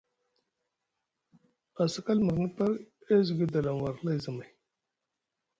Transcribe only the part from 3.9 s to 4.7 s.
hlay zamay.